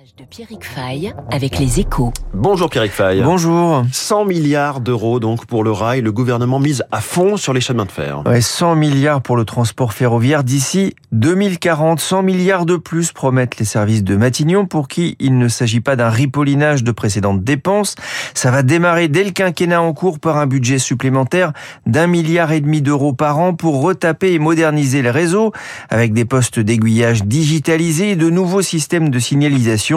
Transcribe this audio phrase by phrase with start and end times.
[0.00, 2.10] de Pierrick Fay avec les échos.
[2.32, 3.20] Bonjour Pierrick Fay.
[3.22, 3.84] Bonjour.
[3.92, 6.00] 100 milliards d'euros donc pour le rail.
[6.00, 8.22] Le gouvernement mise à fond sur les chemins de fer.
[8.24, 12.00] Ouais, 100 milliards pour le transport ferroviaire d'ici 2040.
[12.00, 15.96] 100 milliards de plus promettent les services de Matignon pour qui il ne s'agit pas
[15.96, 17.94] d'un ripollinage de précédentes dépenses.
[18.32, 21.52] Ça va démarrer dès le quinquennat en cours par un budget supplémentaire
[21.84, 25.52] d'un milliard et demi d'euros par an pour retaper et moderniser les réseaux
[25.90, 29.89] avec des postes d'aiguillage digitalisés et de nouveaux systèmes de signalisation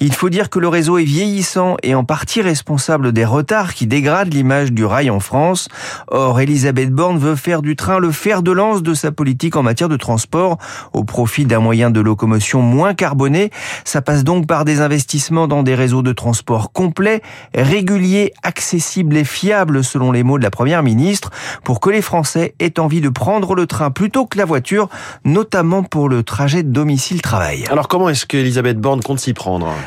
[0.00, 3.86] il faut dire que le réseau est vieillissant et en partie responsable des retards qui
[3.86, 5.68] dégradent l'image du rail en France.
[6.08, 9.62] Or, Elisabeth Borne veut faire du train le fer de lance de sa politique en
[9.62, 10.58] matière de transport
[10.92, 13.50] au profit d'un moyen de locomotion moins carboné.
[13.84, 17.22] Ça passe donc par des investissements dans des réseaux de transport complets,
[17.54, 21.30] réguliers, accessibles et fiables selon les mots de la première ministre
[21.64, 24.88] pour que les Français aient envie de prendre le train plutôt que la voiture,
[25.24, 27.64] notamment pour le trajet domicile-travail.
[27.70, 29.20] Alors comment est-ce qu'Elisabeth Borne compte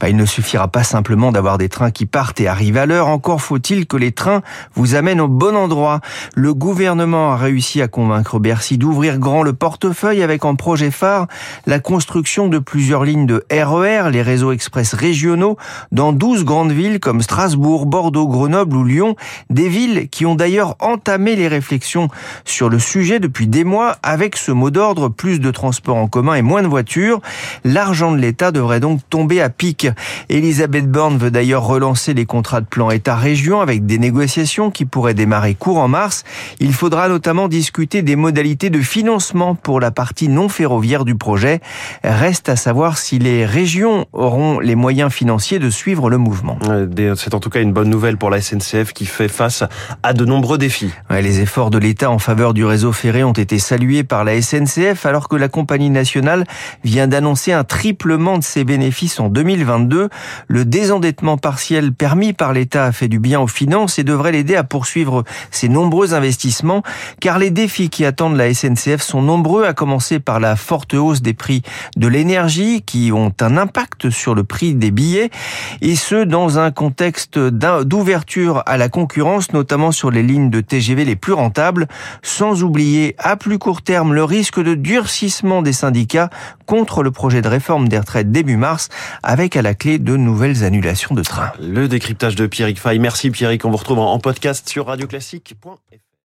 [0.00, 3.08] bah, Il ne suffira pas simplement d'avoir des trains qui partent et arrivent à l'heure,
[3.08, 4.42] encore faut-il que les trains
[4.74, 6.00] vous amènent au bon endroit.
[6.34, 11.26] Le gouvernement a réussi à convaincre Bercy d'ouvrir grand le portefeuille avec en projet phare
[11.66, 15.56] la construction de plusieurs lignes de RER, e les réseaux express régionaux,
[15.92, 19.16] dans 12 grandes villes comme Strasbourg, Bordeaux, Grenoble ou Lyon,
[19.50, 22.08] des villes qui ont d'ailleurs entamé les réflexions
[22.44, 26.34] sur le sujet depuis des mois avec ce mot d'ordre, plus de transports en commun
[26.34, 27.20] et moins de voitures.
[27.64, 29.88] L'argent de l'État devrait donc tomber à pic.
[30.28, 35.14] Elisabeth Borne veut d'ailleurs relancer les contrats de plan État-région avec des négociations qui pourraient
[35.14, 36.24] démarrer court en mars.
[36.60, 41.60] Il faudra notamment discuter des modalités de financement pour la partie non ferroviaire du projet.
[42.04, 46.58] Reste à savoir si les régions auront les moyens financiers de suivre le mouvement.
[47.16, 49.64] C'est en tout cas une bonne nouvelle pour la SNCF qui fait face
[50.02, 50.92] à de nombreux défis.
[51.10, 55.06] Les efforts de l'État en faveur du réseau ferré ont été salués par la SNCF
[55.06, 56.44] alors que la compagnie nationale
[56.84, 60.08] vient d'annoncer un triplement de ses bénéfices en 2022.
[60.48, 64.56] Le désendettement partiel permis par l'État a fait du bien aux finances et devrait l'aider
[64.56, 66.82] à poursuivre ses nombreux investissements
[67.20, 71.22] car les défis qui attendent la SNCF sont nombreux à commencer par la forte hausse
[71.22, 71.62] des prix
[71.96, 75.30] de l'énergie qui ont un impact sur le prix des billets
[75.80, 81.04] et ce dans un contexte d'ouverture à la concurrence notamment sur les lignes de TGV
[81.04, 81.86] les plus rentables
[82.22, 86.30] sans oublier à plus court terme le risque de durcissement des syndicats
[86.66, 88.88] contre le projet de réforme des retraites début mars
[89.22, 91.52] avec à la clé de nouvelles annulations de trains.
[91.60, 92.98] Le décryptage de Pierrick Fay.
[92.98, 96.06] Merci Pierrick, on vous retrouve en podcast sur radioclassique.fr.